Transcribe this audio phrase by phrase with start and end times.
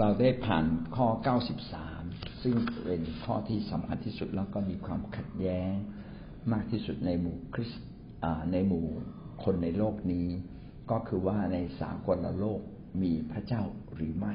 [0.00, 0.66] เราได้ผ่าน
[0.96, 1.06] ข้อ
[1.74, 5.72] 93 ซึ่งเป็นข้อที่สำคัญที่สุดแล้วก็มีความขัดแย้ง
[6.52, 7.72] มากที่สุดในหมู่คริส
[8.52, 8.86] ในหมู่
[9.44, 10.28] คนในโลกนี้
[10.90, 12.60] ก็คือว่าในสากลโลก
[13.02, 13.62] มีพระเจ้า
[13.94, 14.34] หรือไม่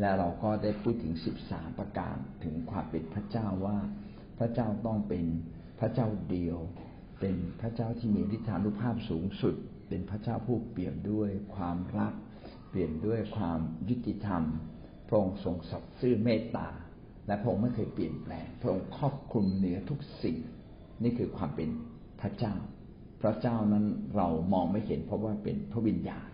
[0.00, 1.14] และเราก็ได้พูดถึง
[1.46, 3.78] 13 ประการถึงความเป็นพระเจ้าว่า
[4.38, 5.24] พระเจ้าต้องเป็น
[5.80, 6.58] พระเจ้าเดียว
[7.20, 9.54] เป็นพระเจ้าที่มีฤทธานุภาพสูงสุด
[9.88, 12.14] เป็นพระเจ้าผู้เปี่ยมด้วยความรัก
[12.70, 14.42] เปลี่ยนด้วยความยุติธรรม
[15.08, 16.68] พระองค์ทรงสัตย์ซื่อเมตตา
[17.26, 20.36] และพระองค์ไม่เคยเปลี่ยนแปลง พระองค์ครอบคลุมเหนือทุกสิ่ง
[21.02, 21.68] นี่คือความเป็น
[22.20, 22.54] พระเจ้า
[23.22, 26.26] พระเจ้านั้นเรามองไม่เห็นเพราะว่าเป็นพระวิญญาณ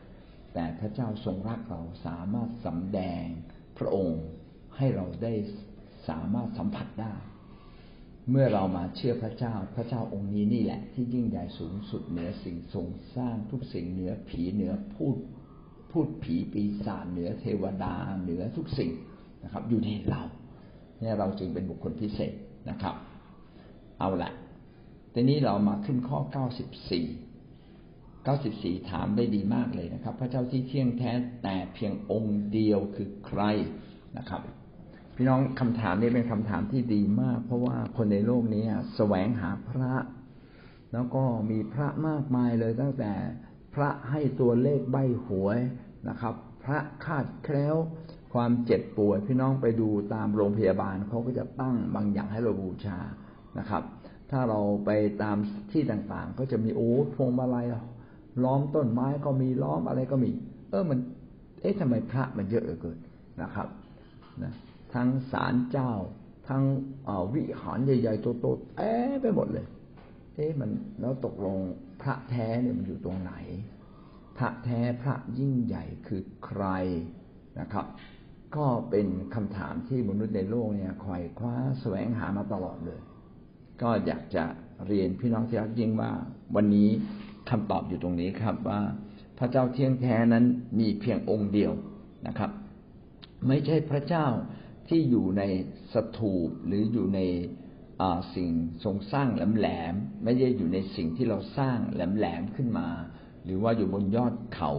[0.54, 3.24] แต่พระเจ้าทรงรักเราสามารถสำแดง
[3.78, 4.20] พระองค์
[4.76, 5.32] ให้เราได้
[6.08, 7.14] สามารถสัมผัสได้
[8.30, 15.16] เมื่อเรามาเชื่อพระเจ้า พระเจ้าองค์นี้นี่แหละ ที่ยิ่งใหญ่สูงสุดเหนือสิ่งทรงสร้างทุกสิ่งเหนือผีเหนือพูด
[15.90, 18.90] พูดผีปีศาจเหนือเทวดาเหนือทุกสิ่ง
[19.44, 20.22] นะครับ อยู่ในเรา
[21.00, 22.32] เนี่ยเราจึงเป็นบุคคลพิเศษ
[22.70, 22.94] นะครับ
[23.98, 24.32] เอาละ
[25.14, 27.06] ทีนี้เรามาขึ้นข้อเก้าสิบสี่
[28.24, 33.42] เก้าสิบสี่ถามได้ดีมากเลยนะครับ พระเจ้าที่เที่ยงแท้แต่เพียงองค์เดียวคือใคร
[34.18, 34.40] นะครับ
[35.14, 38.64] พี่น้องคำถามนี้เป็นคำถามที่ดีมาก เพราะว่าคนในโลกนี้
[38.96, 39.92] แสวงหาพระ
[40.92, 43.12] แล้วก็มีพระมากมายเลยตั้งแต่
[43.74, 45.58] พระให้ตัวเลขใบหวย
[46.08, 47.76] นะครับ พระคาดแคล้ว
[48.34, 52.98] ความเจ็บป่วยพี่น้องไปดูตามโรงพยาบาลเขาก็จะตั้งบางอย่างให้เราบูชา
[53.58, 53.82] นะครับ
[54.30, 54.90] ถ้าเราไป
[55.22, 55.36] ตาม
[55.72, 57.66] ที่ต่างๆ ก็จะมีโอ้พวงมาลัย
[58.44, 60.30] ล้อมต้นไม้ก็มีล้อมอะไรก็มี
[60.70, 60.98] เออมัน
[61.60, 62.98] เอ๊ะทำไมพระมันเยอะเกิน
[63.42, 63.68] นะครับ
[64.42, 64.52] นะ
[64.94, 65.92] ทั้งศาลเจ้า
[66.48, 66.62] ทั้ง
[67.34, 69.66] วิหารใหญ่ๆโตๆเอ๊ะไปหมดเลย
[70.34, 70.70] เอ๊ะมัน
[71.00, 71.58] แล้วตกลง
[72.02, 73.32] พระแท้เนี่ยมันอยู่ตรงไหน
[74.36, 76.64] พระแท้พระยิ่งใหญ่คือใคร
[77.60, 77.86] นะครับ
[78.56, 83.00] ก็เป็นคำถามที่มนุษย์ในโลกเนี่ยคอยคว้าแสวงหามาตลอดเลย
[83.82, 84.44] ก็อยากจะ
[84.86, 86.12] เรียนพี่น้องที่รักยิ่งว่า
[86.56, 86.88] วันนี้
[87.50, 88.80] คำตอบอยู่ตรงนี้ครับว่า
[89.38, 90.44] พระเจ้าเที่ยงแท้นั้น
[90.78, 91.72] มีเพียงองค์เดียว
[92.26, 92.50] นะครับ
[93.46, 94.26] ไม่ใช่พระเจ้า
[94.88, 95.42] ที่อยู่ใน
[95.92, 97.20] สถูปหรืออยู่ใน
[98.34, 98.50] สิ่ง
[98.84, 102.88] ทรงสร้างแหลมๆไม่ใช่อยู่ในสิ่งที่เราสร้างแหลมๆขึ้นมา
[103.46, 104.72] หรือว่าอยู่บนยอดเขา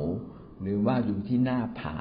[0.61, 1.97] หรือว่าอยู่ที่หน้าผา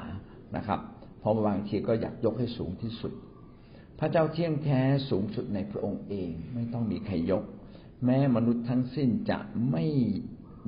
[0.55, 0.79] นะครับ
[1.19, 3.13] เพราะบางทีก็อยากยกให้สูงที่สุด
[3.99, 7.43] พระเจ้าเที่ยงแท้สูงสุดในพระองค์เองไม่ต้องมีใครยก
[8.05, 9.39] แม้มนุษย์ทั้งสิ้นจะ
[9.71, 9.85] ไม่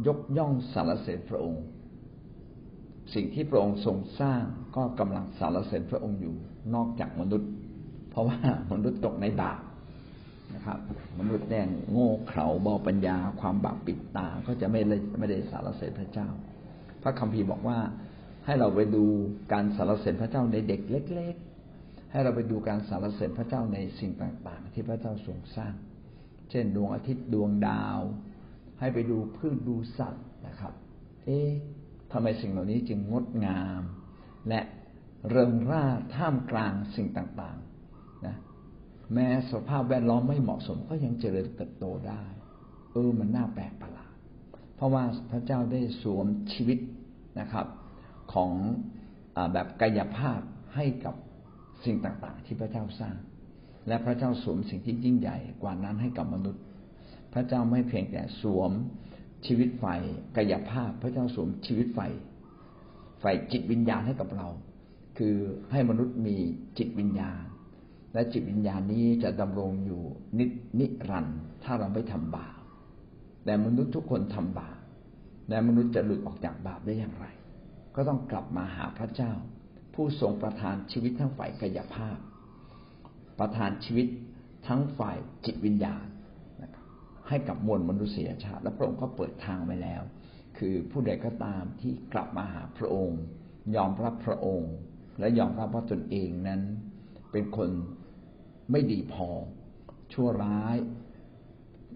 [0.07, 1.63] ยกย่องสรรเสริญพระองค์
[3.13, 4.43] สิ่งที่พระองค์ทรงสร้าง
[4.75, 6.35] ก็กำลังสรรเสริญพระองค์อยู่
[6.75, 7.49] นอกจากมนุษย์
[8.09, 8.37] เพราะว่า
[8.71, 9.59] มนุษย์ตกในบาป
[10.55, 10.79] นะครับ
[11.19, 14.81] มนุษย์แดงโง่เขลาบอปัญญา ความบาปปิดตาก็จะไม่
[15.19, 16.27] ไม่ได้สารเสริญพระเจ้า
[17.03, 17.79] พระคัมภีร์บอกว่า
[18.45, 19.05] ให้เราไปดู
[19.53, 21.35] การสารเสริญพระเจ้าในเด็กเล็ก
[21.73, 25.73] ๆ ให้เราไปดูการสารเสริญพระเจ้าในสิ่งต่างๆ ที่พระเจ้าทรงสร้าง
[26.49, 27.99] เช่นดวงอาทิตย์ดวงดาว
[28.79, 30.73] ให้ไปดูพืชดูสัตว์นะครับ
[31.25, 31.49] เอ๊ะ
[32.11, 33.81] ทำไมสิ่งเหล่านี้จึงงดงาม
[34.49, 34.61] และ
[35.29, 35.85] เริงร่า
[36.15, 37.68] ท่ามกลางสิ่งต่างๆ
[39.13, 42.23] แม้สภาพแวดล้อมไม่เหมาะสมก็ยังเจริญเติบโตได้
[42.91, 44.13] เออมันน่าแปลกประหลาด
[44.75, 46.79] เพราะว่าพระเจ้าได้สวมชีวิต
[47.39, 47.67] นะครับ
[48.33, 48.51] ของ
[49.35, 50.39] อแบบกายภาพ
[50.75, 51.15] ให้กับ
[51.85, 53.15] สิ่งต่างๆ ที่พระเจ้าสร้าง
[53.87, 56.63] และพระเจ้าสวมสิ่งที่ยิ่งใหญ่กว่านั้นให้กับมนุษย์
[57.33, 58.71] พระเจ้าไม่เพียงแต่สวม
[59.45, 59.85] ชีวิตไฟ
[60.37, 61.99] กายภาพ พระเจ้าสวมชีวิตไฟ
[63.19, 64.47] ไฟจิตวิญญาณให้กับเรา
[65.17, 65.35] คือ
[65.71, 66.37] ให้มนุษย์มี
[66.77, 67.43] จิตวิญญาณ
[68.13, 70.01] และจิตวิญญาณนี้จะดำรงอยู่
[70.37, 70.45] นิ
[70.79, 72.59] นิรันด์ถ้าเราไม่ทำบาป
[73.45, 74.79] แต่มนุษย์ทุกคนทำบาป
[75.49, 77.25] และมนุษย์จะหลุดออกจากบาปได้อย่างไร
[77.95, 79.31] ก็ต้องกลับมาหาพระเจ้า
[79.93, 82.17] ผู้ทรงประทานชีวิตทั้งฝ่ายกายภาพ
[83.39, 84.07] ประทานชีวิต
[84.67, 86.05] ทั้งฝ่ายจิตวิญญาณ
[87.27, 90.01] ให้กับมวลมนุษยชาติและพระองค์ก็เปิดทางไว้แล้ว
[90.57, 93.19] คือผู้ใดก็ตามที่กลับมาหาพระองค์
[93.75, 94.73] ยอมรับพระองค์
[95.19, 96.61] และยอมรับว่าตนเองนั้น
[97.31, 97.69] เป็นคน
[98.71, 99.27] ไม่ดีพอ
[100.13, 100.77] ชั่วร้าย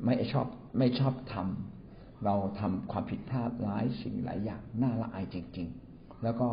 [0.05, 0.47] ไม่ชอบ
[0.77, 6.49] ไม่ชอบทำเราทำความผิดพลาดหลายสิ่งหลายอย่างน่าละอายจริง ๆ แล้วก็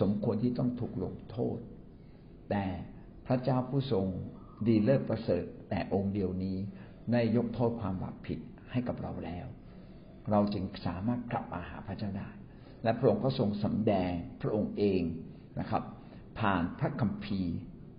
[0.00, 1.58] สมควรที่ต้องถูกลงโทษ
[2.50, 2.64] แต่
[3.26, 4.06] พระเจ้าผู้ทรง
[4.66, 6.56] ดีเลิศประเสริฐ แต่องค์เดียวนี้
[7.12, 8.38] ได้ยกโทษความบาปผิด
[8.70, 9.46] ให้กับเราแล้ว
[10.30, 12.30] เราจึงสามารถกลับมาหาพระเจ้าได้
[12.82, 14.12] และพระองค์ก็ทรงสำแดง
[14.42, 15.02] พระองค์เอง
[15.60, 15.82] นะครับ
[16.38, 17.56] ผ่านพระคัมภีร์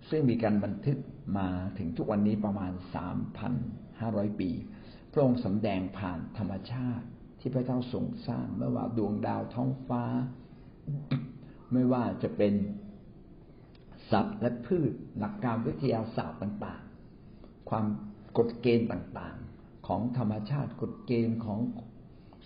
[0.10, 0.98] ซึ่งมีการบันทึก
[1.38, 3.54] มาถึงทุกวันนี้ประมาณสามพัน
[4.00, 4.50] ห้าร้อยปี
[5.12, 7.06] พระองค์สำแดงผ่านธรรมชาติ
[7.40, 10.04] ที่พระเจ้าทรงสร้างไม่ว่าดวงดาวท้องฟ้า
[11.74, 12.54] ไม่ว่าจะเป็น
[14.12, 17.86] สัตว์และพืชหลักการวิทยาศาสตร์ต่างๆ ความ
[18.38, 21.60] กฎเกณฑ์ต่างๆ ของธรรมชาติกฎเกณฑ์ของ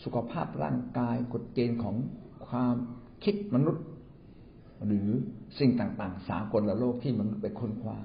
[0.03, 1.95] สุขภาพร่างกาย กฎเกณฑ์ของ
[2.47, 2.75] ความ
[3.23, 3.85] คิดมนุษย์
[4.85, 5.09] หรือ
[5.59, 7.97] สิ่งต่างๆ สากลโลกที่มนุษย์ไปค้นคว้า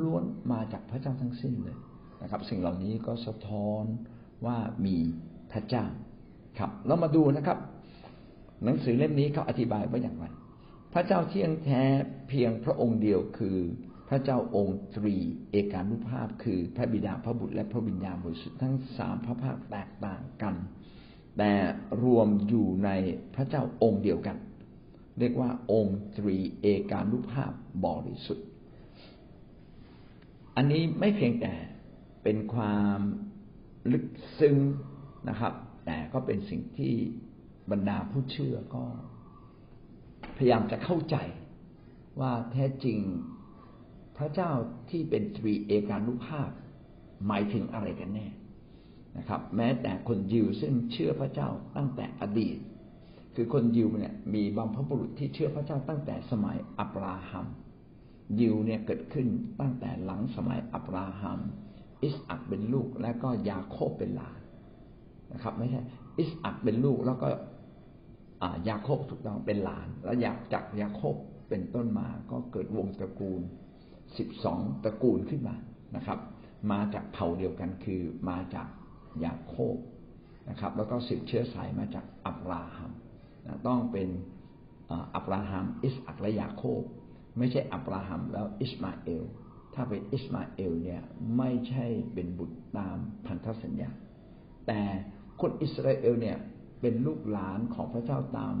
[0.06, 1.76] ้วนมาจากพระเจ้าทั้งสิ้นเลย
[2.22, 3.84] นะครับ สิ่งเหล่านี้ก็สะท้อน
[4.46, 4.96] ว่ามี
[5.52, 5.84] พระเจ้า
[6.58, 7.58] ครับเรามาดูนะครับ
[8.64, 10.24] หนังสือเล่มนี้เขาอธิบายว่าอย่างไร
[10.94, 11.82] พระเจ้าเที่ยงแท้
[12.28, 13.58] เพียงพระองค์เดียวคือ
[14.08, 15.16] พระเจ้าองค์ตรี
[15.50, 20.54] เอกานุภาพ คือพระบิดาพระบุตรและพระวิญญาณบริสุทธิ์ทั้งสามพระภาคแตกต่างกัน
[21.38, 21.52] แต่
[22.02, 22.90] รวมอยู่ใน
[23.34, 24.36] พระเจ้าองค์เดียวกัน
[25.18, 27.52] เรียกว่าองค์ตรีเอกานุภาพ
[27.84, 28.46] บริสุทธิ์
[30.60, 31.54] อันนี้ไม่เพียงแต่
[32.22, 33.00] เป็นความ
[33.92, 34.06] ลึก
[34.40, 34.56] ซึ้ง
[35.28, 35.52] นะครับ
[35.86, 36.94] แต่ก็เป็นสิ่งที่
[37.70, 38.84] บรรดาผู้เชื่อก็
[40.36, 41.16] พยายามจะเข้าใจ
[42.20, 42.98] ว่าแท้จริง
[44.16, 44.50] พระเจ้า
[44.90, 46.50] ที่เป็นตรีเอกานุภาพ
[47.26, 48.28] หมายถึงอะไรกันแน่
[49.18, 52.56] นะครับ แม้แต่คนยิวซึ่งเชื่อพระเจ้าตั้งแต่อดีต
[53.34, 57.46] คือคนยิวเนี่ยมีบางพระบุรุษที่เชื่อพระเจ้าตั้งแต่สมัยอับราฮัม
[58.40, 59.26] ยิวเนี่ยเกิดขึ้น
[59.60, 61.40] ตั้งแต่หลังสมัยอับราฮัม
[62.02, 64.40] อิสอักเป็นลูกและก็ยาโคบเป็นหลาน
[65.32, 65.80] นะครับ ไม่ใช่
[66.18, 67.28] อิสอักเป็นลูกแล้วก็
[68.68, 71.14] ยาโคบถูกต้องเป็นหลาน แล้วอยากจากยาโคบ
[71.48, 73.40] เป็นต้นมา ก็เกิดวงตระกูล
[74.18, 75.56] สิบสองตระกูลขึ้นมา
[75.96, 76.18] นะครับ
[76.72, 78.68] มาจากเผ่าเดียวกันคือมาจาก
[79.24, 79.76] ยาโคบ
[80.50, 82.90] นะครับ แล้วก็สืบเชื้อสายมาจากอับราฮัม
[83.66, 84.08] ต้องเป็น
[85.14, 86.82] อับราฮัมอิสอักและยาโคบ
[87.38, 89.24] ไม่ใช่อับราฮัมแล้วอิสมาเอล
[89.74, 91.02] ถ้าเป็นอิสมาเอลเนี่ย
[91.36, 92.96] ไม่ใช่เป็นบุตรตาม
[93.26, 93.90] พันธสัญญา
[94.66, 94.80] แต่
[95.40, 96.38] คนอิสราเอลเนี่ย
[96.80, 98.54] เป็นลูกหลานของพระเจ้าตาม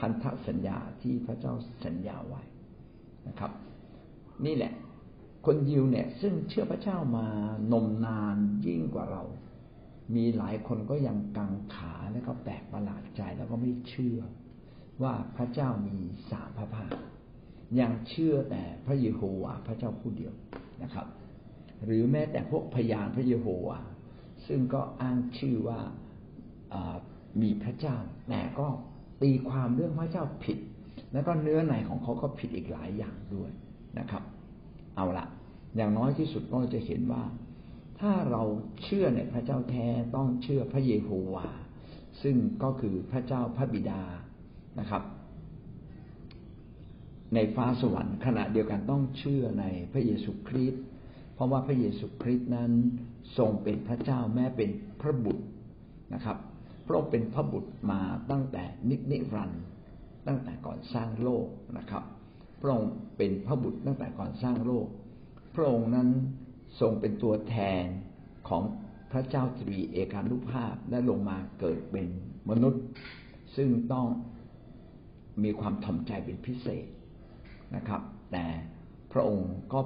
[0.00, 2.42] พันธสัญญาที่พระเจ้าสัญญาไว้
[3.28, 3.52] นะครับ
[4.46, 4.72] นี่แหละ
[5.46, 7.26] คนยิวเนี่ยซึ่งเชื่อพระเจ้ามา
[7.72, 9.22] นมนานยิ่งกว่าเรา
[10.14, 14.20] มีหลายคนก็ยังกังขาและก็แปลกประหลาดใจแล้วก็ไม่เชื่อ
[15.02, 15.96] ว่าพระเจ้ามี
[16.30, 16.90] สามพระภาค
[17.80, 20.32] ยังเชื่อแต่พระเยโฮวาห์พระเจ้าผู้เดียว
[20.82, 21.06] นะครับ
[21.84, 23.88] หรือแม้แต่พวกพยานพระเยโฮวาห์
[24.46, 25.80] ซึ่งก็อ้างชื่อว่า
[27.42, 27.96] มีพระเจ้า
[28.28, 28.68] แต่ก็
[29.22, 30.58] ตีความเรื่องพระเจ้าผิด
[31.12, 33.50] แล้วก็เนื้อในของเขาก็ผิดอีกหลายอย่างด้วย
[33.98, 34.22] นะครับ
[34.96, 35.26] เอาละ
[35.76, 37.22] อย่างน้อยที่สุดก็จะเห็นว่า
[38.00, 38.42] ถ้าเรา
[38.82, 39.86] เชื่อในพระเจ้าแท้
[40.16, 41.48] ต้องเชื่อพระเยโฮวา
[42.22, 44.02] ซึ่งก็คือพระเจ้าพระบิดา
[44.80, 45.02] นะครับ
[47.34, 50.82] ในฟ้าสวรรค์ขณะเดียวกันต้องเชื่อในพระเยซูคริสต์
[51.34, 52.72] เพราะว่าพระเยซูคริสต์นั้น
[53.38, 54.70] ทรงเป็นพระเจ้าแม้เป็น
[55.00, 55.44] พระบุตร
[56.14, 56.38] นะครับ
[56.86, 58.00] พระองค์เป็นพระบุตรมา
[58.30, 59.62] ตั้งแต่นินิรันด์
[60.26, 61.46] ตั้งแต่ก่อนสร้างโลก
[61.78, 62.04] นะครับ
[62.60, 64.86] พระองค์เป็นพระบุตรตั้งแต่ก่อนสร้างโลก
[65.54, 66.08] พระองค์นั้น
[66.80, 67.84] ทรงเป็นตัวแทน
[68.48, 68.62] ของ
[69.12, 72.06] พระเจ้าตรีเอกานุภาพและลงมาเกิดเป็น
[72.50, 72.84] มนุษย์
[73.56, 74.06] ซึ่งต้อง
[75.42, 76.86] มีความถ่อมใจเป็นพิเศษ
[77.76, 78.44] นะครับ แต่
[79.12, 79.80] พระองค์ก็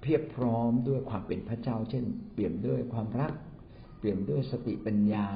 [0.00, 3.32] เพียบพร้อมด้วยความเป็นพระเจ้า เช่น เปี่ยมด้วยความรัก
[3.98, 5.26] เปี่ยมด้วยสติปัญญา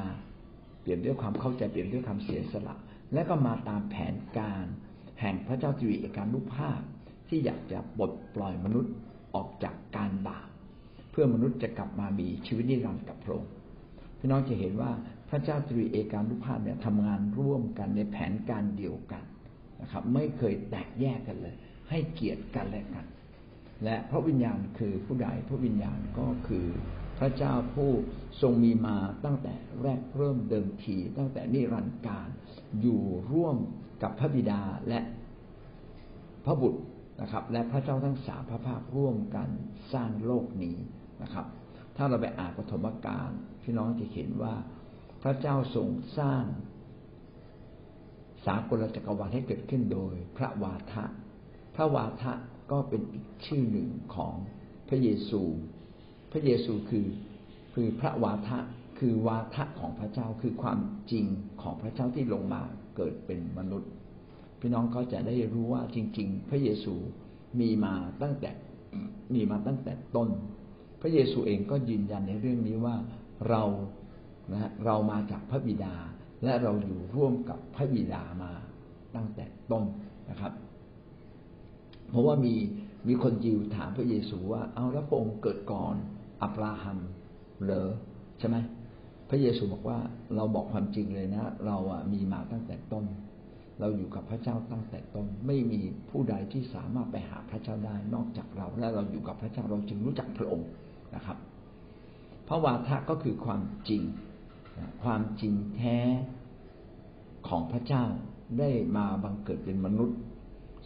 [0.81, 2.76] เปลี่ยนด้วยความเข้าใจเปลี่ยนด้วยความเสียสละ
[3.14, 4.65] และก็มาตามแผนการ
[5.20, 6.81] แห่งพระเจ้าจุรีเอกานุภาพ
[7.29, 8.93] ที่อยากจะปลดปล่อยมนุษย์
[9.34, 10.48] ออกจากการบาป
[11.10, 13.51] เพื่อมนุษย์จะกลับมามีชีวิตนิรันดร์กับพระองค์
[14.19, 14.91] พี่น้องจะเห็นว่า
[15.29, 19.24] พระเจ้าจุรีเอกานุภาพเนี่ยทำงานร่วมกันในแผนการเดียวกัน
[19.81, 21.55] นะครับ ไม่เคยแตกแยกกันเลย
[21.93, 23.06] ให้เกียรติกันและกัน
[23.84, 26.67] และพระวิญญาณคือผู้ใดพระวิญญาณก็คือ
[27.19, 27.91] พระเจ้าผู้
[28.43, 32.29] ทรงมีมาตั้งแต่แรกเริ่มเดิมที ตั้งแต่นิรันดร์การ
[32.81, 33.56] อยู่ร่วม
[34.03, 35.01] กับพระบิดาและ
[36.44, 36.81] พระบุตร
[37.20, 39.49] นะครับ และพระเจ้าทั้งสามพระภาคร่วมกัน
[39.93, 40.77] สร้างโลกนี้
[41.22, 41.46] นะครับ
[41.96, 43.31] ถ้าเราไปอ่านปฐมกาล
[43.63, 44.55] พี่น้องจะเห็นว่า
[45.22, 46.44] พระเจ้าทรงสร้าง
[48.46, 51.05] สากลจักรวาลให้เกิดขึ้นโดยพระวาทะ
[51.74, 52.32] พระวาทะ
[52.72, 54.34] ก็เป็นอีกชื่อหนึ่งของ
[54.88, 55.43] พระเยซู
[56.32, 57.06] พระเยซูคือ
[57.74, 58.58] คือพระวาทะ
[58.98, 60.79] คือวาทะของพระเจ้าคือความ
[61.10, 61.24] จริง
[61.62, 62.62] ของพระเจ้าที่ลงมา
[62.96, 63.91] เกิดเป็นมนุษย์
[64.60, 66.94] พี่น้องก็จะได้รู้ว่าจริง ๆ พระเยซู
[67.60, 68.50] มีมาตั้งแต่
[69.34, 70.29] มีมาตั้งแต่ต้น
[71.00, 72.96] พระเยซูเองก็ยืนยันในเรื่องนี้ว่า
[73.48, 73.62] เรา
[74.52, 75.94] นะเรามาจากพระบิดา
[76.44, 78.52] และเราอยู่ร่วมกับพระบิดามา
[79.17, 79.84] ตั้งแต่ต้น
[80.31, 80.52] นะครับ
[82.12, 82.54] เพราะว่ามี
[83.08, 85.94] มีคนยิวถามพระเยซูว่า เอาแล้วพระองค์เกิดก่อน
[86.42, 86.98] อับราฮัม
[87.62, 87.90] เหรอ
[88.38, 88.56] ใช่ไหม
[89.31, 89.98] พระเยซูบอกว่า
[90.36, 93.04] เราบอกความจริงเลยนะ เราอะมีมาตั้งแต่ต้น
[93.81, 100.69] เราอยู่กับพระเจ้าตั้งแต่ต้น ไม่มีผู้ใดที่สามารถไปหาพระเจ้าได้นอกจากเรา และเราอยู่กับพระเจ้าเราจึงรู้จักพระองค์
[101.14, 101.38] นะครับ
[102.48, 104.02] พระวาทะก็คือความจริง
[105.02, 105.98] ความจริงแท้
[107.48, 108.04] ของพระเจ้า
[108.58, 110.19] ได้มาบังเกิดเป็นมนุษย์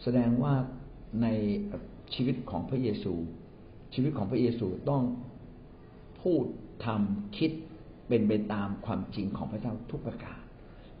[0.03, 0.53] แสดงว่า
[1.21, 1.27] ใน
[2.13, 3.13] ชีวิตของพระเยซู
[3.93, 5.03] ชีวิตของพระเยซูต้อง
[6.21, 6.45] พูด
[6.85, 7.51] ทำคิด
[8.07, 10.41] เป็นไปตามความจริงของพระเจ้าทุกประการ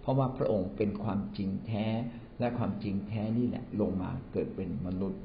[0.01, 1.85] เพราะว่าพระองค์เป็นความจริงแท้
[2.39, 5.21] และความจริงแท้นี่แหละลงมาเกิดเป็นมนุษย์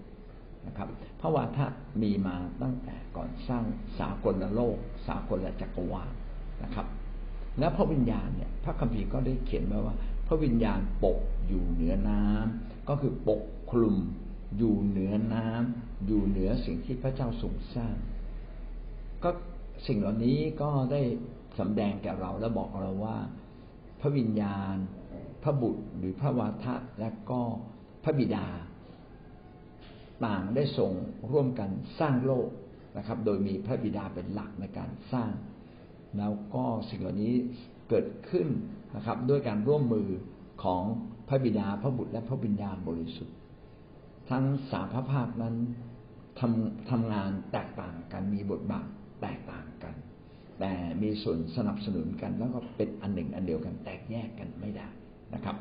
[0.67, 0.89] นะครับ
[1.21, 1.67] พระวาทะ
[2.03, 3.65] มีมาตั้งแต่ก่อนสร้าง
[3.99, 4.77] สากลโลก
[5.09, 6.13] สากลจักรวาล
[6.63, 6.87] นะครับ
[7.59, 9.95] และพระวิญญาณเนี่ยพระคัมภีร์ก็ได้เขียนไว้ว่า
[10.27, 11.19] พระวิญญาณปก
[11.49, 13.97] อยู่เหนือน้ำก็คือปกคลุม
[14.59, 17.95] อยู่เหนือน้ำอยู่เหนือสิ่งที่พระเจ้าทรงสร้าง
[19.23, 19.31] ก็
[19.87, 21.03] สิ่งเหล่านี้ก็ได้
[21.59, 23.17] สำแดงแก่เราและบอกเราว่า
[24.01, 24.75] พระวิญญาณ
[25.43, 27.41] พระบุตรหรือพระวาทะและก็
[28.05, 28.47] พระบิดา
[30.25, 30.93] ต่างได้ส่ง
[31.31, 32.49] ร่วมกันสร้างโลก
[32.97, 35.33] นะครับ โดยมีพระบิดาเป็นหลักในการสร้าง
[36.19, 37.35] แล้วก็สิ่งเหล่านี้
[37.89, 38.47] เกิดขึ้น
[38.97, 40.09] นะครับ ด้วยการร่วมมือ
[40.65, 40.83] ของ
[41.29, 43.37] พระบิดาพระบุตรและพระวิญญาณบริสุทธิ์
[44.31, 45.55] ทั้งสามพระภาคนั้น
[46.39, 48.87] ทำทำงานแตกต่างกันมีบทบาท
[49.23, 49.95] แตกต่างกัน
[50.61, 54.89] แต่มีส่วนสนับสนุนกันแล้วก็เป็นอันหนึ่งอันเดียวกันแตกแยกกันไม่ได้
[55.35, 55.57] นะครับ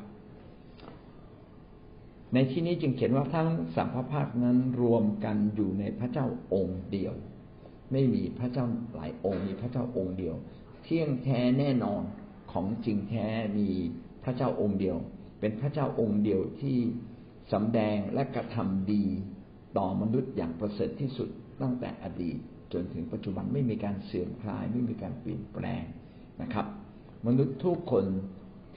[2.33, 7.13] ในที่นี้จึงเขียนว่าทั้งสามพระภาคนั้นรวมกันอยู่ในพระเจ้าองค์เดียว
[7.91, 8.65] ไม่มีพระเจ้า
[8.95, 10.35] หลายองค์มีพระเจ้าองค์เดียว
[10.83, 12.03] เที่ยงแท้แน่นอน
[12.51, 13.27] ของจริงแท้
[13.57, 13.69] มี
[14.23, 14.97] พระเจ้าองค์เดียว
[15.39, 16.77] เป็นพระเจ้าองค์เดียวที่
[17.51, 19.05] สำแดงและกระทำดี
[19.77, 21.29] ต่อมนุษย์อย่างประเสริฐที่สุด
[21.61, 22.37] ตั้งแต่อดีต
[22.73, 25.83] จนถึงปัจจุบันไม่มีการเสื่อมคลายไม่มีการเปลี่ยนแปลง
[26.41, 26.65] นะครับ
[27.27, 28.05] มนุษย์ทุกคน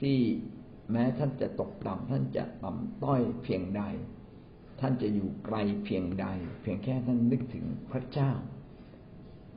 [0.01, 0.17] ที่
[0.91, 3.83] แม้ท่านจะตกต่ำท่านจะต่ำต้อยเพียงใด
[4.81, 6.25] ท่านจะอยู่ไกลเพียงใด
[6.61, 8.31] เพียงแค่ท่านนึกถึงพระเจ้า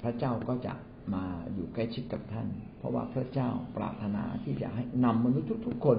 [0.02, 0.74] พระเจ้าก็จะ
[1.14, 2.48] มาอยู่ใกล้ชิดกับท่าน
[2.78, 5.98] เพราะว่าพระเจ้าปรารถนาที่จะให้นำมนุษย์ทุกๆคน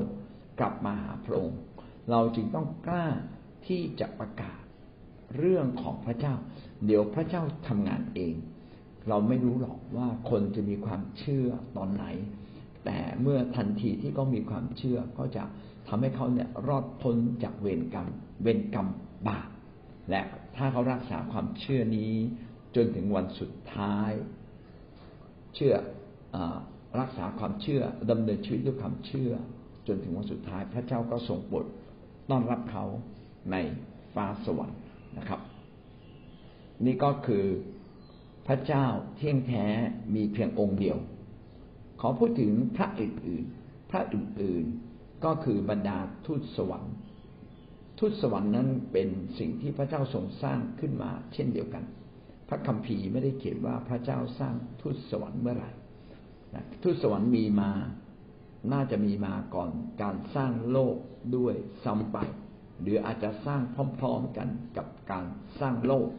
[0.59, 1.59] กลับมาหาพระองค์
[2.09, 3.07] เราจึงต้องกล้า
[3.67, 4.61] ที่จะประกาศ
[5.37, 6.35] เรื่องของพระเจ้า
[6.85, 8.33] เดี๋ยวพระเจ้าทำงานเอง
[9.09, 11.47] เราไม่รู้หรอกว่าคนจะมีความเชื่อ
[11.77, 12.05] ตอนไหน
[12.85, 15.43] แต่เมื่อทันทีที่เขามีความเชื่อก็จะ
[15.87, 18.07] ทำให้เขาเนี่ยรอดพ้นจากเวรกรรม
[18.43, 18.87] เวรกรรม
[19.27, 19.49] บาป
[20.09, 20.21] และ
[20.55, 22.13] ถ้าเขารักษาความเชื่อนี้
[22.75, 24.11] จนถึงวันสุดท้าย
[25.55, 25.73] เชื่อ
[26.35, 26.37] อ
[26.99, 29.31] รักษาความเชื่อดำเนินชีวิตด้วยความเชื่อ
[29.87, 31.65] จนถึงวันสุดท้าย พระเจ้าก็ทรงโปรด
[32.29, 32.86] ต้อนรับเขา
[33.51, 33.55] ใน
[34.13, 34.79] ฟ้าสวรรค์
[35.17, 35.39] นะครับ
[36.86, 37.45] นี่ก็คือ
[38.48, 38.86] พระเจ้า
[39.17, 39.65] เที่ยงแท้
[40.15, 40.98] มีเพียงองค์เดียว
[42.01, 46.93] ขอพูดถึงพระอื่นๆ พระอื่นๆก็คือบรรดาทูตสวรรค์
[48.00, 49.09] ทูตสวรรค์นั้นเป็น
[49.39, 51.83] สิ่งที่พระเจ้าทรงสร้างขึ้นมา เช่นเดียวกัน
[52.50, 55.71] พระคัมภีร์ไม่ได้เขียนว่าพระเจ้าสร้างทูตสวรรค์เมื่อไหร่
[56.83, 57.71] ทูตสวรรค์มีมา
[58.71, 59.69] น่าจะมีมาก่อน
[60.01, 60.95] การสร้างโลก
[61.35, 62.17] ด้วยซ้ำไป
[62.81, 63.61] หรืออาจจะสร้าง
[63.99, 64.47] พร้อมๆกัน
[64.77, 65.25] กับการ
[65.59, 66.09] สร้างโลก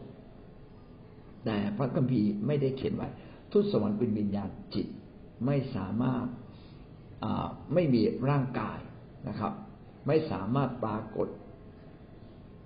[1.44, 3.09] แต่พระคัมภีร์ไม่ได้เขียนไว้
[3.52, 4.87] ทุตสวรรค์เป็นวิญญาณจิต
[5.47, 6.26] ไม่สามารถ
[7.75, 8.78] ไม่มีร่างกาย
[9.28, 9.52] นะครับ
[10.06, 11.28] ไม่สามารถปรากฏ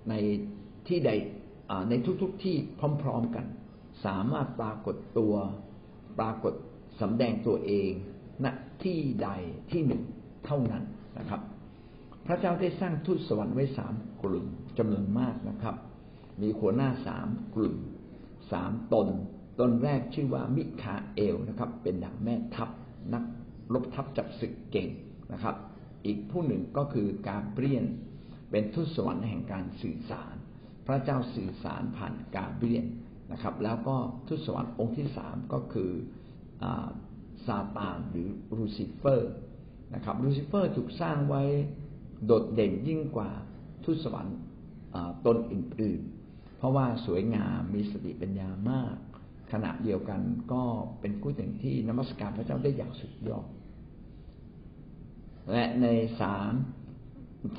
[0.09, 0.13] ใน
[0.87, 1.11] ที่ใด
[1.89, 2.55] ในทุกๆทที่
[3.01, 3.45] พร้อม ๆกัน
[4.05, 5.35] สามารถปรากฏตัว
[6.19, 6.53] ปรากฏ
[7.01, 7.91] สำแดงตัวเอง
[8.43, 8.45] ณ
[8.85, 9.29] ที่ใด
[9.71, 10.03] ที่หนึ่ง
[10.45, 10.83] เท่านั้น
[11.17, 11.41] นะครับ
[12.25, 14.45] พระเจ้าได้สร้างทูตสวรรค์ไว้สามกลุ่ม
[14.77, 15.75] จำนวนมากนะครับ
[16.41, 17.75] มีหัวหน้าสามกลุ่ม
[18.51, 19.07] สามตน
[19.59, 22.69] ตนแรกชื่อว่ามิคาเอลนะครับ เป็นดังแม่ทัพ
[23.13, 23.23] นัก
[23.73, 24.89] รบทัพจับศึกเก่ง
[25.33, 25.55] นะครับ
[26.05, 27.85] อีกผู้หนึ่งก็คือกาเบรียน
[28.51, 30.35] เป็นทูตสวรรค์แห่งการสื่อสาร
[30.87, 32.85] พระเจ้าสื่อสารผ่านกาเบรียน
[33.31, 33.95] นะครับ แล้วก็
[34.27, 35.91] ทูตสวรรค์องค์ที่สามก็คือ
[37.47, 39.31] ซาตานหรือลูซิเฟอร์
[39.93, 41.43] นะครับลูซิเฟอร์ถูกสร้างไว้
[42.25, 43.31] โดดเด่นยิ่งกว่า
[43.83, 44.37] ทุสวรรค์
[45.25, 48.95] ตนอื่นๆ เพราะว่าสวยงามมีสติปัญญามาก
[49.51, 50.21] ขณะเดียวกัน
[50.53, 50.63] ก็
[51.01, 53.47] เป็นผู้หนึ่งที่นมัสการพระเจ้าได้อย่างสุดยอด
[55.51, 55.87] และใน
[56.21, 56.51] สาม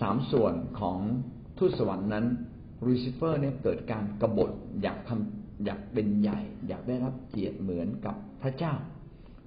[0.01, 0.99] สามส่วนของ
[1.59, 2.27] ทุตสวรรค์นั้น
[2.87, 4.51] ลูซิเฟอร์เนี่ยเกิดการกรบฏ
[4.83, 8.75] อยากทำอยากเป็นใหญ่ อยากได้รับเกียรติเหมือนกับพระเจ้า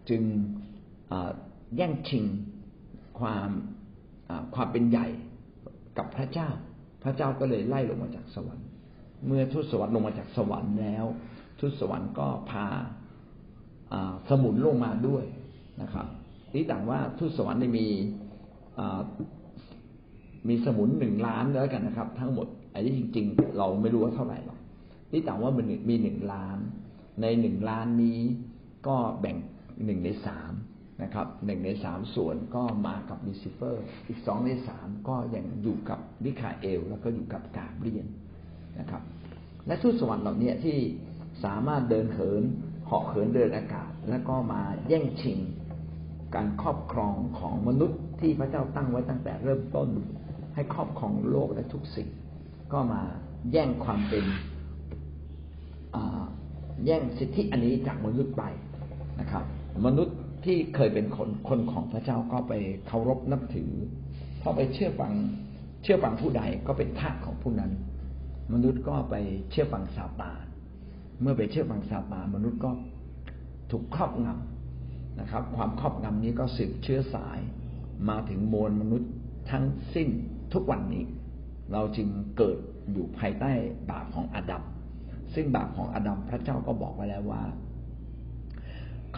[0.10, 0.22] จึง
[1.76, 2.26] แย่งชิง
[3.20, 3.50] ความ
[4.56, 5.08] ความเป็นใหญ่
[5.98, 6.50] กับพระเจ้า
[7.04, 8.68] พระเจ้าก็เลยไล่ลงมาจากสวรรค์
[9.26, 11.06] เมื่อทูตสวรรค์ลงมาจากสวรรค์แล้ว
[11.60, 12.66] ทูตสวรรค์ก็พา
[14.30, 15.26] สมุนลงมาด้วย
[15.82, 16.08] นะครับ
[16.54, 17.88] นี่ต่างว่าทูตสวรรค์ได้มี
[20.48, 24.60] มีสมุนหนึ่งล้านแล้วกันนะครับ ทั้งหมดอันนี้จริง ๆ เราไม่รู้ว่าเท่าไหร่หรอก
[25.12, 26.58] ที่ต่างว่ามันมีหนึ่งล้าน
[27.22, 28.20] ในหนึ่งล้านนี้
[28.88, 29.38] ก็แบ่ง
[29.86, 30.54] หนึ่งในสาม
[31.04, 38.06] นะครับหนึ่งในสามส่วนก็มากับลูซิเฟอร์ อีกสองในสามก็ยังอยู่กับมิคาเอล แล้วก็อยู่กับกาเบรียน
[38.80, 39.02] นะครับ
[39.68, 40.78] และทูตสวรรค์เหล่านี้ที่
[41.44, 42.44] สามารถเดินเหิน
[42.86, 45.40] เหาะเหินเดินอากาศ แล้วก็มาแย่งชิง
[46.36, 49.90] การครอบครองของมนุษย์ที่พระเจ้าตั้งไว้ตั้งแต่เริ่มต้น
[50.56, 52.10] ให้ครอบครองโลกและทุกสิ่ง
[52.74, 53.02] ก็มา
[53.52, 54.26] แย่งความเป็น
[56.86, 58.44] แย่งสิทธิอันนี้จากมนุษย์ไป
[59.20, 59.44] นะครับ
[59.86, 62.54] มนุษย์ที่เคยเป็นคนคนของพระเจ้าก็ไป
[62.88, 63.72] เคารพนับถือ
[64.42, 65.14] พอไปเชื่อฟัง
[65.84, 67.72] เชื่อฟังผู้ใดก็เป็นทาสของผู้นั้น
[68.54, 69.16] มนุษย์ก็ไป
[69.52, 70.44] เชื่อฟังซาตาน
[71.22, 72.72] เมื่อไปเชื่อฟังซาตานมนุษย์ก็
[73.72, 77.40] ถูกครอบงำนะครับ ความครอบงำนี้ก็สืบเชื้อสาย
[78.10, 79.10] มาถึงมวลมนุษย์
[79.52, 80.10] ทั้งสิ้น
[80.54, 81.04] ทุกวันนี้
[81.74, 82.08] เราจึง
[82.38, 82.58] เกิด
[82.92, 83.52] อยู่ภายใต้
[83.92, 84.64] บาปของอาดัม
[85.34, 87.44] ซึ่งบาปของอาดัมพระเจ้าก็บอกไว้แล้วว่า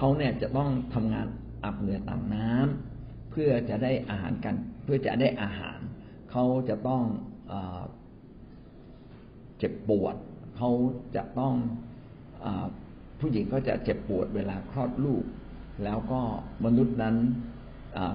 [0.03, 1.27] เขาเนี่ยจะต้องทำงาน
[1.63, 5.79] อาบเหงื่อต่างน้ำเพื่อจะได้อาหารกัน เพื่อจะได้อาหาร
[6.31, 7.03] เขาจะต้อง
[9.57, 10.15] เจ็บปวด
[10.57, 10.69] เขา
[11.15, 11.53] จะต้อง
[12.45, 12.47] อ
[13.19, 15.23] ผู้หญิงก็จะเจ็บปวดเวลาคลอดลูก
[15.83, 16.21] แล้วก็
[16.65, 17.15] มนุษย์นั้น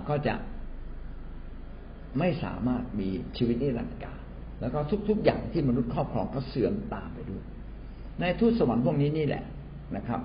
[0.09, 0.35] ก็จะ
[2.19, 4.15] ไม่สามารถมีชีวิตนิรันดร์กา
[4.61, 4.79] แล้วก็
[5.09, 7.45] ทุก ๆ อย่างที่มนุษย์ครอบครองก็เสื่อมตามไปด้วย
[8.21, 9.45] ในทูตสวรรค์พวกนี้นี่แหละ
[9.99, 10.23] นะครับ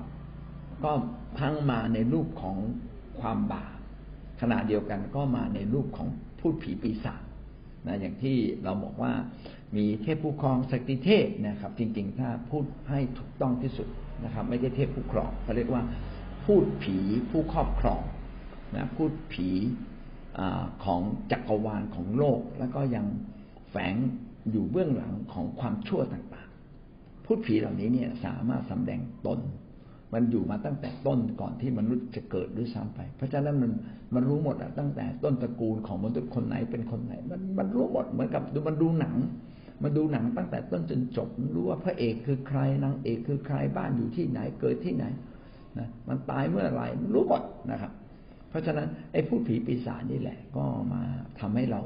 [0.85, 0.91] ก็
[1.37, 2.57] พังมาในรูปของ
[3.19, 3.77] ความบาป
[4.41, 6.07] ขณะเดียวกันก็มาในรูปของ
[6.39, 7.21] พูดผีปีศาจ
[7.87, 9.13] นะอย่างที่เราบอกว่า
[9.75, 13.87] มีเทพผู้ครองสกิเทพนะครับ จริงๆ ถ้าพูดให้ถูกต้องที่สุด
[14.23, 15.83] นะครับ ไม่ใช่เทพผู้ครองเขาเรียกว่า
[16.45, 16.97] พูดผี
[17.29, 18.01] ผู้ครอบครอง
[18.75, 19.49] นะพูดผี
[20.39, 20.41] อ
[20.85, 23.05] ของจักรวาลของโลก แล้วก็ยัง
[23.69, 23.95] แฝง
[24.51, 29.39] อยู่เบื้องหลังของความชั่วต่างๆ พูดผีเหล่านี้เนี่ยสามารถสำแดงตน
[30.13, 33.71] มันอยู่มาตั้งแต่ต้นก่อนที่มนุษย์จะเกิดด้วยซ้ำไป เพราะฉะนั้นมัน
[34.15, 39.15] มันรู้หมดอะตั้งแต่ต้นตระกูลของมนุษย์คนไหนเป็นคนไหน มันมันรู้หมดเหมือนกับดูมันดูหนัง
[39.83, 45.05] มันดูหนังตั้งแต่ต้นจนจบรู้ว่าพระเอกคือใครนางเอกคือใครบ้านอยู่ที่ไหนเกิดที่ไหน
[45.79, 47.91] นะมันตายเมื่อไหร่รู้หมดนะครับ
[48.49, 51.01] เพราะฉะนั้นไอ้ผู้ผีปีศาจนี่แหละ ก็มา
[51.39, 51.81] ทำให้เรา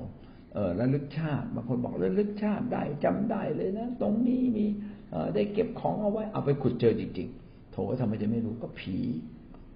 [0.53, 4.65] เออระลึกชาติบางคนบอกระลึกชาติได้จำได้เลยนะ ตรงนี้มี
[5.11, 7.44] เออได้เก็บของเอาไว้เอาไปขุดเจอจริง ๆ
[7.75, 8.95] โถทำไมจะไม่รู้ก็ผี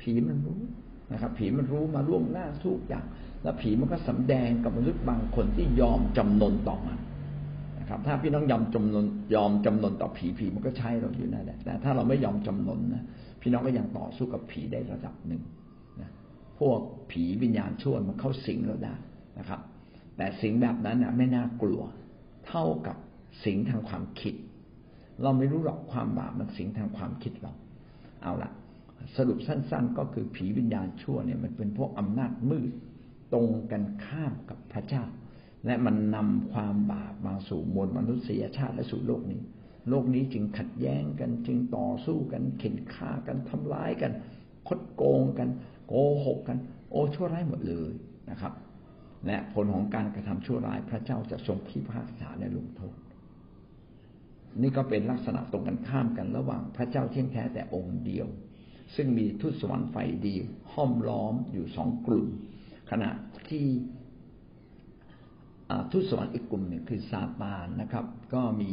[0.02, 0.60] ผีมันรู้
[1.12, 3.06] นะครับ ผีมันรู้มาล่วงหน้าทุกอย่าง
[3.44, 7.00] แล้วผีมันก็สำแดงกับมนุษย์บางคนที่ยอมจำนนต่อมัน
[7.80, 13.04] นะครับ ถ้าพี่น้องยอมจำนนยอมจำนนต่อผีผีมันก็ใช่เราอยู่นั่นแหละแต่ถ้าเราไม่ยอมจำนนนะ
[13.42, 15.42] พี่น้องก็ยังต่อสู้กับผีได้ระดับหนึ่ง
[16.02, 16.10] นะ
[16.60, 16.80] พวก
[17.12, 18.96] ผีวิญญาณชั่วมันเข้าสิงเราได้
[19.40, 19.60] นะครับ
[20.18, 21.82] แต่สิงแบบนั้นนะไม่น่ากลัว
[22.48, 22.98] เท่ากับ
[23.46, 24.34] สิงทางความคิด
[25.22, 27.54] เราไม่รู้หรอกความบาปมันสิงทางความคิดเรา
[28.22, 28.52] เอาละ
[29.18, 32.72] สรุปสั้น ๆ ก็คือผีวิญญาณชั่วเนี่ยมันเป็นพวกอำนาจมืด
[33.34, 35.04] ตรงกันข้ามกับพระเจ้า
[35.66, 39.42] และมันนำความบาปมาสู่มวลมนุษยชาติและสู่โลกนี้
[39.90, 44.12] โลกนี้จึงขัดแย้งกันจึงต่อสู้กัน เข็นฆ่ากันทำร้ายกัน
[44.68, 45.50] คดโกงกัน
[45.88, 45.94] โก
[46.26, 46.58] หกกัน
[46.92, 47.92] โอ้ชั่วร้ายหมดเลย
[48.30, 48.54] นะครับ
[49.28, 52.96] และผลของการกระทำชั่วร้ายพระเจ้าจะทรงพิพากษาและลงโทษ
[54.62, 58.28] นี่ก็เป็นลักษณะตรงกันข้ามกันระหว่างพระเจ้าเที่ยงแท้แต่องค์เดียว
[58.96, 60.36] ซึ่งมีทูตสวรรค์ไฟดี
[60.74, 62.28] ห้อมล้อมอยู่สองกลุ่ม
[62.92, 63.12] ขณะ
[63.50, 63.66] ที่
[65.92, 68.72] ทูตสวรรค์อีกกลุ่มหนึ่งคือซาตานนะครับ ก็มี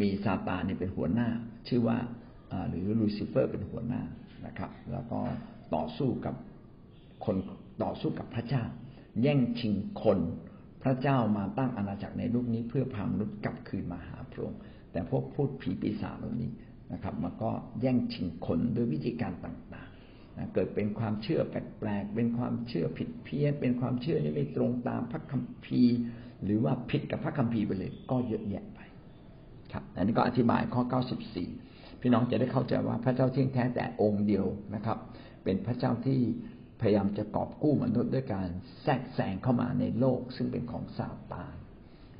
[0.00, 1.28] มีซาตานนี่เป็นหัวหน้า
[1.68, 1.98] ชื่อว่า
[2.68, 4.02] หรือลูซิเฟอร์เป็นหัวหน้า
[4.46, 5.20] นะครับ แล้วก็
[5.74, 6.34] ต่อสู้กับ
[7.24, 7.36] คน
[7.82, 8.62] ต่อสู้กับพระเจ้า
[9.22, 10.18] แย่งชิงคน
[10.82, 14.60] พระเจ้ามาตั้งอาณาจักรในโลกนี้เพื่อพามนุษย์กลับคืนมาหาพระองค์
[14.92, 16.50] แต่พวกพูดผีปีศาจเหล่านี้
[16.92, 25.96] นะครับมันก็แย่งชิงคนด้วยวิธีการต่างๆนะเกิดเป็นความเชื่อแปลกๆเป็นความเชื่อผิดเพี้ยน เป็นความเชื่อที่ไม่ตรงตามพระคัมภีร์
[26.44, 28.80] หรือว่าผิดกับพระคัมภีร์ไปเลย ก็เยอะแยะไป
[29.72, 30.82] ครับอันนี้ก็อธิบายข้อ
[31.42, 34.98] 94 พี่น้องจะได้เข้าใจว่าพระเจ้าเที่ยงแท้แต่องค์เดียวนะครับ
[35.44, 36.20] เป็นพระเจ้าที่
[36.82, 38.48] พยายามจะกอบกู้มนุษย์ด้วยการ
[38.82, 41.54] แทรกแซงเข้ามาในโลกซึ่งเป็นของซาตาน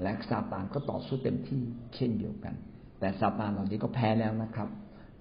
[0.03, 1.63] และซาตานก็ต่อสู้เต็มที่
[1.95, 2.55] เช่นเดียวกัน
[3.01, 4.69] แต่ซาตานเหล่านี้ก็แพ้แล้วนะครับ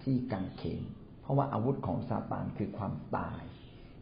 [0.03, 0.83] ที่กังเขน
[1.21, 3.41] เพราะว่าอาวุธของซาตานคือความตาย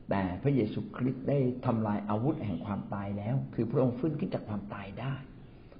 [0.09, 5.15] แต่พระเยซูคริสต์ได้ทำลายอาวุธแห่งความตายแล้ว คือพระองค์ฟื้นขึ้นจากความตายได้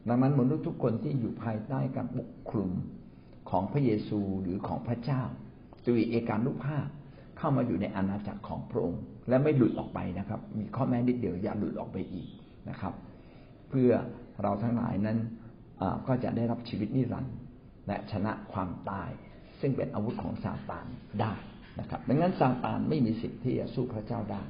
[0.07, 2.71] ดังนั้นมนุษย์ทุกคนที่อยู่ภายใต้การปกคลุม
[3.49, 5.23] ของพระเยซูหรือของพระเจ้า
[5.85, 6.87] ตุยเอการุภาพ
[7.37, 12.27] เข้ามาอยู่ในอาณาจักรของพระองค์ และไม่หลุดออกไปนะครับ มีข้อแม้นิดเดียวอย่าหลุดออกไปอีก
[12.69, 12.93] นะครับ
[13.69, 13.91] เพื่อ
[14.41, 15.17] เราทั้งหลายนั้น
[16.07, 17.35] ก็จะได้รับชีวิตนิรันดร์
[17.87, 19.09] และชนะความตาย
[19.61, 20.85] ซึ่งเป็นอาวุธของซาตาน
[21.21, 21.33] ได้
[21.79, 24.41] นะครับ ดังนั้นซาตานไม่มีสิทธิ์ที่จะสู้พระเจ้าได้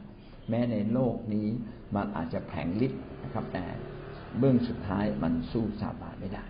[0.49, 1.47] แม้ในโลกนี้
[1.95, 3.65] มันอาจจะแผงฤทธิ์นะครับ แต่
[4.39, 6.43] เบื้องสุดท้ายมันสู้ซาตานไม่ได้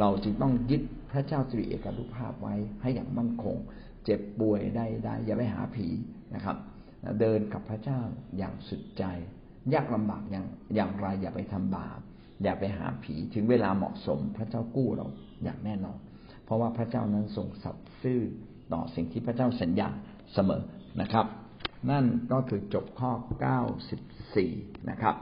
[0.00, 3.56] เราจึงต้องยึดพระเจ้าตรีเอกรุภาพไว้ให้อย่างมั่นคง
[4.04, 5.86] เจ็บป่วยได้ได้อย่าไปหาผี
[6.34, 6.56] นะครับ
[7.20, 8.00] เดินกับพระเจ้า
[8.38, 9.04] อย่างสุดใจ
[9.74, 12.00] ยากลำบากอย่างอย่างไรอย่าไปทำบาป
[12.42, 15.06] อย่าไปหาผีถึงเวลาเหมาะสมพระเจ้ากู้เรา
[15.44, 15.98] อย่างแน่นอน
[16.44, 18.20] เพราะว่าพระเจ้านั้นทรงสัตย์ซื่อ
[18.72, 19.88] ต่อสิ่งที่พระเจ้าสัญญา
[20.34, 20.62] เสมอ
[21.00, 21.26] นะครับ
[21.90, 23.10] นั่นก็คือจบข้อ
[24.00, 25.16] 94 นะครับ